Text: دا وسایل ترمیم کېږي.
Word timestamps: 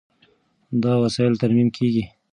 دا 0.83 0.93
وسایل 1.03 1.33
ترمیم 1.41 1.69
کېږي. 1.77 2.03